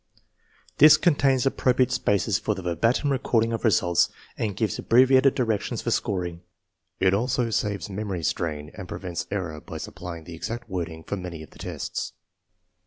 This 0.79 0.97
contains 0.97 1.45
appropriate 1.45 1.91
spaces 1.91 2.39
for 2.39 2.55
294 2.55 3.13
INTELLIGENCE 3.21 3.21
OF 3.21 3.21
SCHOOL 3.21 3.21
CHILDREN 3.21 3.49
the 3.51 3.51
verbatim 3.51 3.51
recording 3.51 3.53
of 3.53 3.63
results, 3.63 4.09
and 4.35 4.57
gives 4.57 4.79
abbrevi 4.79 5.17
ated 5.19 5.35
directions 5.35 5.81
for 5.83 5.91
scoring. 5.91 6.41
It 6.99 7.13
also 7.13 7.49
saves 7.51 7.87
memory 7.87 8.23
strain 8.23 8.71
and 8.73 8.87
prevents 8.89 9.27
error 9.29 9.61
by 9.61 9.77
supplying 9.77 10.23
the 10.23 10.33
exact 10.33 10.67
word 10.67 10.89
ing 10.89 11.03
for 11.03 11.17
many 11.17 11.43
of 11.43 11.51
the 11.51 11.59
tests. 11.59 12.13